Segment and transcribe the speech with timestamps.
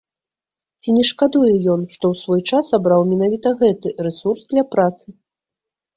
[0.83, 5.07] Ці не шкадуе ён, што ў свой час абраў менавіта гэты рэсурс для працы?